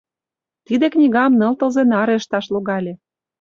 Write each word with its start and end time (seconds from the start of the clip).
Тиде 0.65 0.85
книгам 0.93 1.31
ныл 1.39 1.53
тылзе 1.59 1.83
наре 1.91 2.13
ышташ 2.21 2.45
логале. 2.53 2.93